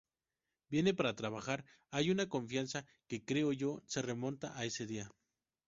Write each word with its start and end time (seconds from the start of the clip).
Vienen 0.71 0.95
para 0.95 1.15
trabajar, 1.15 1.63
hay 1.91 2.09
una 2.09 2.27
confianza, 2.27 2.87
que 3.07 3.23
creo 3.23 3.53
yo, 3.53 3.83
se 3.85 4.01
remonta 4.01 4.57
a 4.57 4.65
ese 4.65 4.87
día. 4.87 5.11